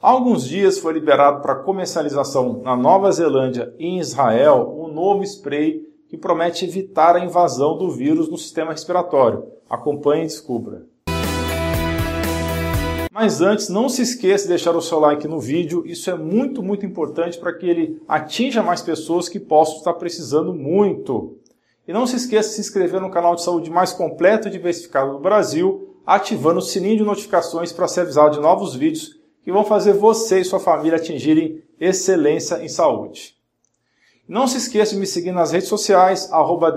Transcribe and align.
Há 0.00 0.10
alguns 0.10 0.46
dias 0.46 0.78
foi 0.78 0.92
liberado 0.92 1.42
para 1.42 1.56
comercialização 1.56 2.60
na 2.62 2.76
Nova 2.76 3.10
Zelândia 3.10 3.74
e 3.80 3.84
em 3.84 3.98
Israel 3.98 4.72
um 4.78 4.86
novo 4.86 5.24
spray 5.24 5.82
que 6.08 6.16
promete 6.16 6.64
evitar 6.64 7.16
a 7.16 7.24
invasão 7.24 7.76
do 7.76 7.90
vírus 7.90 8.28
no 8.28 8.38
sistema 8.38 8.70
respiratório. 8.70 9.46
Acompanhe 9.68 10.22
e 10.22 10.26
descubra. 10.26 10.86
Mas 13.12 13.40
antes, 13.40 13.68
não 13.68 13.88
se 13.88 14.02
esqueça 14.02 14.44
de 14.44 14.50
deixar 14.50 14.76
o 14.76 14.80
seu 14.80 15.00
like 15.00 15.26
no 15.26 15.40
vídeo, 15.40 15.82
isso 15.84 16.08
é 16.08 16.14
muito, 16.14 16.62
muito 16.62 16.86
importante 16.86 17.36
para 17.36 17.52
que 17.52 17.66
ele 17.68 18.00
atinja 18.06 18.62
mais 18.62 18.80
pessoas 18.80 19.28
que 19.28 19.40
possam 19.40 19.78
estar 19.78 19.94
precisando 19.94 20.54
muito. 20.54 21.38
E 21.88 21.92
não 21.92 22.06
se 22.06 22.14
esqueça 22.14 22.50
de 22.50 22.54
se 22.54 22.60
inscrever 22.60 23.00
no 23.00 23.10
canal 23.10 23.34
de 23.34 23.42
saúde 23.42 23.68
mais 23.68 23.92
completo 23.92 24.46
e 24.46 24.52
diversificado 24.52 25.14
do 25.14 25.18
Brasil, 25.18 25.96
ativando 26.06 26.60
o 26.60 26.62
sininho 26.62 26.98
de 26.98 27.02
notificações 27.02 27.72
para 27.72 27.88
ser 27.88 28.02
avisado 28.02 28.36
de 28.36 28.40
novos 28.40 28.76
vídeos 28.76 29.17
que 29.42 29.52
vão 29.52 29.64
fazer 29.64 29.92
você 29.92 30.40
e 30.40 30.44
sua 30.44 30.60
família 30.60 30.96
atingirem 30.96 31.62
excelência 31.80 32.62
em 32.62 32.68
saúde. 32.68 33.36
Não 34.28 34.46
se 34.46 34.58
esqueça 34.58 34.94
de 34.94 35.00
me 35.00 35.06
seguir 35.06 35.32
nas 35.32 35.52
redes 35.52 35.68
sociais, 35.68 36.30
arroba 36.32 36.76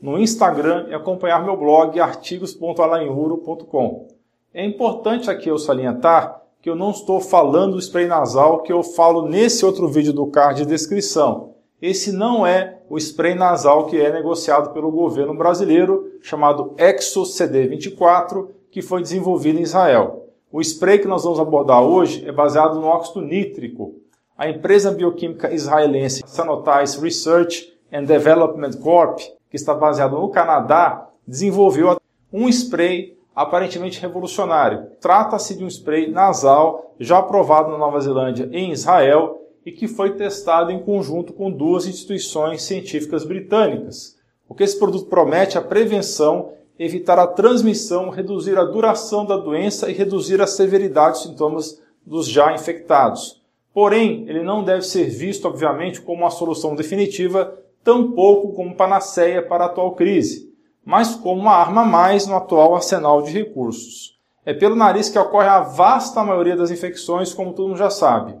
no 0.00 0.18
Instagram 0.18 0.86
e 0.88 0.94
acompanhar 0.94 1.44
meu 1.44 1.56
blog 1.56 1.98
artigos.alainuro.com. 1.98 4.06
É 4.54 4.64
importante 4.64 5.28
aqui 5.30 5.48
eu 5.48 5.58
salientar 5.58 6.40
que 6.60 6.70
eu 6.70 6.76
não 6.76 6.92
estou 6.92 7.20
falando 7.20 7.72
do 7.72 7.80
spray 7.80 8.06
nasal 8.06 8.62
que 8.62 8.72
eu 8.72 8.84
falo 8.84 9.28
nesse 9.28 9.64
outro 9.64 9.88
vídeo 9.88 10.12
do 10.12 10.28
card 10.28 10.62
de 10.62 10.68
descrição. 10.68 11.54
Esse 11.80 12.12
não 12.12 12.46
é 12.46 12.78
o 12.88 12.96
spray 12.96 13.34
nasal 13.34 13.86
que 13.86 14.00
é 14.00 14.12
negociado 14.12 14.72
pelo 14.72 14.92
governo 14.92 15.34
brasileiro, 15.34 16.12
chamado 16.22 16.72
Exo 16.78 17.22
CD24, 17.22 18.46
que 18.70 18.80
foi 18.80 19.02
desenvolvido 19.02 19.58
em 19.58 19.62
Israel. 19.62 20.21
O 20.52 20.60
spray 20.60 20.98
que 20.98 21.08
nós 21.08 21.24
vamos 21.24 21.40
abordar 21.40 21.82
hoje 21.82 22.28
é 22.28 22.30
baseado 22.30 22.78
no 22.78 22.86
óxido 22.86 23.22
nítrico. 23.22 23.94
A 24.36 24.50
empresa 24.50 24.90
bioquímica 24.90 25.50
israelense 25.50 26.22
Sanotais 26.26 26.94
Research 26.96 27.72
and 27.90 28.04
Development 28.04 28.72
Corp, 28.72 29.18
que 29.48 29.56
está 29.56 29.72
baseada 29.72 30.14
no 30.14 30.28
Canadá, 30.28 31.08
desenvolveu 31.26 31.96
um 32.30 32.50
spray 32.50 33.16
aparentemente 33.34 33.98
revolucionário. 33.98 34.88
Trata-se 35.00 35.56
de 35.56 35.64
um 35.64 35.68
spray 35.68 36.10
nasal 36.10 36.92
já 37.00 37.16
aprovado 37.16 37.70
na 37.70 37.78
Nova 37.78 37.98
Zelândia 37.98 38.46
e 38.52 38.58
em 38.58 38.72
Israel 38.72 39.40
e 39.64 39.72
que 39.72 39.88
foi 39.88 40.16
testado 40.16 40.70
em 40.70 40.82
conjunto 40.82 41.32
com 41.32 41.50
duas 41.50 41.86
instituições 41.86 42.62
científicas 42.62 43.24
britânicas. 43.24 44.18
O 44.46 44.54
que 44.54 44.64
esse 44.64 44.78
produto 44.78 45.06
promete 45.06 45.56
é 45.56 45.60
a 45.60 45.64
prevenção 45.64 46.52
evitar 46.78 47.18
a 47.18 47.26
transmissão, 47.26 48.10
reduzir 48.10 48.58
a 48.58 48.64
duração 48.64 49.24
da 49.24 49.36
doença 49.36 49.90
e 49.90 49.94
reduzir 49.94 50.40
a 50.40 50.46
severidade 50.46 51.14
dos 51.14 51.22
sintomas 51.22 51.82
dos 52.04 52.28
já 52.28 52.52
infectados. 52.52 53.42
Porém, 53.72 54.28
ele 54.28 54.42
não 54.42 54.64
deve 54.64 54.82
ser 54.82 55.08
visto, 55.08 55.46
obviamente, 55.46 56.00
como 56.00 56.22
uma 56.22 56.30
solução 56.30 56.74
definitiva, 56.74 57.58
tampouco 57.82 58.52
como 58.52 58.76
panaceia 58.76 59.42
para 59.42 59.64
a 59.64 59.66
atual 59.66 59.94
crise, 59.94 60.52
mas 60.84 61.14
como 61.14 61.40
uma 61.40 61.52
arma 61.52 61.82
a 61.82 61.86
mais 61.86 62.26
no 62.26 62.36
atual 62.36 62.74
arsenal 62.74 63.22
de 63.22 63.30
recursos. 63.30 64.18
É 64.44 64.52
pelo 64.52 64.74
nariz 64.74 65.08
que 65.08 65.18
ocorre 65.18 65.48
a 65.48 65.60
vasta 65.60 66.22
maioria 66.24 66.56
das 66.56 66.70
infecções, 66.70 67.32
como 67.32 67.52
todo 67.52 67.68
mundo 67.68 67.78
já 67.78 67.90
sabe. 67.90 68.34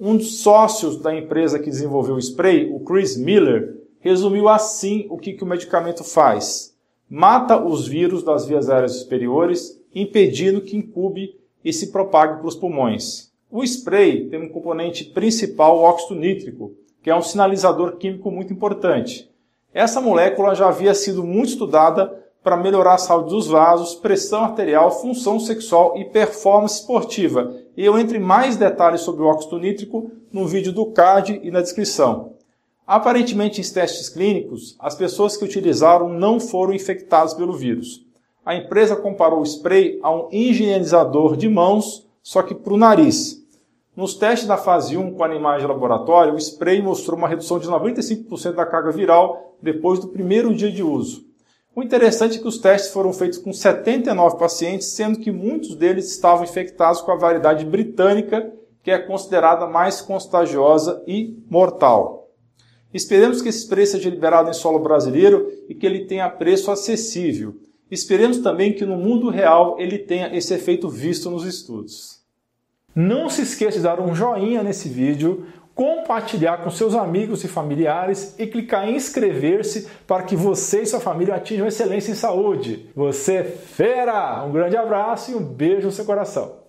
Um 0.00 0.16
dos 0.16 0.40
sócios 0.40 1.00
da 1.00 1.14
empresa 1.14 1.58
que 1.58 1.70
desenvolveu 1.70 2.16
o 2.16 2.18
spray, 2.18 2.72
o 2.72 2.80
Chris 2.80 3.16
Miller, 3.16 3.82
resumiu 4.00 4.48
assim 4.48 5.06
o 5.10 5.18
que, 5.18 5.34
que 5.34 5.44
o 5.44 5.46
medicamento 5.46 6.02
faz 6.02 6.75
mata 7.08 7.62
os 7.62 7.86
vírus 7.86 8.22
das 8.22 8.46
vias 8.46 8.68
aéreas 8.68 8.96
superiores, 8.96 9.80
impedindo 9.94 10.60
que 10.60 10.76
incube 10.76 11.38
e 11.64 11.72
se 11.72 11.90
propague 11.90 12.38
para 12.38 12.48
os 12.48 12.54
pulmões. 12.54 13.32
O 13.50 13.62
spray 13.62 14.28
tem 14.28 14.42
um 14.42 14.48
componente 14.48 15.04
principal, 15.04 15.78
o 15.78 15.82
óxido 15.82 16.18
nítrico, 16.18 16.74
que 17.02 17.10
é 17.10 17.16
um 17.16 17.22
sinalizador 17.22 17.96
químico 17.96 18.30
muito 18.30 18.52
importante. 18.52 19.30
Essa 19.72 20.00
molécula 20.00 20.54
já 20.54 20.68
havia 20.68 20.94
sido 20.94 21.22
muito 21.22 21.50
estudada 21.50 22.24
para 22.42 22.56
melhorar 22.56 22.94
a 22.94 22.98
saúde 22.98 23.30
dos 23.30 23.48
vasos, 23.48 23.96
pressão 23.96 24.44
arterial, 24.44 24.90
função 24.90 25.40
sexual 25.40 25.98
e 25.98 26.04
performance 26.04 26.80
esportiva. 26.80 27.56
E 27.76 27.84
eu 27.84 27.98
entro 27.98 28.16
em 28.16 28.20
mais 28.20 28.56
detalhes 28.56 29.00
sobre 29.00 29.22
o 29.22 29.26
óxido 29.26 29.58
nítrico 29.58 30.10
no 30.32 30.46
vídeo 30.46 30.72
do 30.72 30.86
card 30.86 31.40
e 31.42 31.50
na 31.50 31.60
descrição. 31.60 32.35
Aparentemente, 32.86 33.60
em 33.60 33.64
testes 33.64 34.08
clínicos, 34.08 34.76
as 34.78 34.94
pessoas 34.94 35.36
que 35.36 35.44
utilizaram 35.44 36.08
não 36.08 36.38
foram 36.38 36.72
infectadas 36.72 37.34
pelo 37.34 37.52
vírus. 37.52 38.06
A 38.44 38.54
empresa 38.54 38.94
comparou 38.94 39.40
o 39.40 39.46
spray 39.46 39.98
a 40.04 40.14
um 40.14 40.28
higienizador 40.30 41.36
de 41.36 41.48
mãos, 41.48 42.06
só 42.22 42.42
que 42.42 42.54
para 42.54 42.72
o 42.72 42.76
nariz. 42.76 43.44
Nos 43.96 44.14
testes 44.14 44.46
da 44.46 44.56
fase 44.56 44.96
1 44.96 45.14
com 45.14 45.24
animais 45.24 45.62
de 45.62 45.66
laboratório, 45.66 46.34
o 46.34 46.38
spray 46.38 46.80
mostrou 46.80 47.18
uma 47.18 47.26
redução 47.26 47.58
de 47.58 47.66
95% 47.66 48.52
da 48.52 48.64
carga 48.64 48.92
viral 48.92 49.56
depois 49.60 49.98
do 49.98 50.08
primeiro 50.08 50.54
dia 50.54 50.70
de 50.70 50.84
uso. 50.84 51.26
O 51.74 51.82
interessante 51.82 52.38
é 52.38 52.40
que 52.40 52.46
os 52.46 52.58
testes 52.58 52.92
foram 52.92 53.12
feitos 53.12 53.38
com 53.38 53.52
79 53.52 54.38
pacientes, 54.38 54.88
sendo 54.88 55.18
que 55.18 55.32
muitos 55.32 55.74
deles 55.74 56.08
estavam 56.10 56.44
infectados 56.44 57.00
com 57.00 57.10
a 57.10 57.16
variedade 57.16 57.64
britânica, 57.64 58.52
que 58.82 58.92
é 58.92 58.98
considerada 58.98 59.66
mais 59.66 60.00
contagiosa 60.00 61.02
e 61.06 61.36
mortal. 61.50 62.25
Esperemos 62.96 63.42
que 63.42 63.50
esse 63.50 63.68
preço 63.68 63.92
seja 63.92 64.08
liberado 64.08 64.48
em 64.48 64.54
solo 64.54 64.78
brasileiro 64.78 65.52
e 65.68 65.74
que 65.74 65.84
ele 65.84 66.06
tenha 66.06 66.30
preço 66.30 66.70
acessível. 66.70 67.54
Esperemos 67.90 68.38
também 68.38 68.72
que 68.72 68.86
no 68.86 68.96
mundo 68.96 69.28
real 69.28 69.76
ele 69.78 69.98
tenha 69.98 70.34
esse 70.34 70.54
efeito 70.54 70.88
visto 70.88 71.30
nos 71.30 71.44
estudos. 71.44 72.22
Não 72.94 73.28
se 73.28 73.42
esqueça 73.42 73.76
de 73.76 73.82
dar 73.82 74.00
um 74.00 74.14
joinha 74.14 74.62
nesse 74.62 74.88
vídeo, 74.88 75.44
compartilhar 75.74 76.64
com 76.64 76.70
seus 76.70 76.94
amigos 76.94 77.44
e 77.44 77.48
familiares 77.48 78.34
e 78.38 78.46
clicar 78.46 78.88
em 78.88 78.96
inscrever-se 78.96 79.86
para 80.06 80.22
que 80.22 80.34
você 80.34 80.80
e 80.80 80.86
sua 80.86 80.98
família 80.98 81.34
atinjam 81.34 81.66
excelência 81.66 82.12
em 82.12 82.14
saúde. 82.14 82.88
Você 82.96 83.34
é 83.34 83.44
fera! 83.44 84.42
Um 84.42 84.52
grande 84.52 84.74
abraço 84.74 85.32
e 85.32 85.34
um 85.34 85.44
beijo 85.44 85.88
no 85.88 85.92
seu 85.92 86.06
coração. 86.06 86.64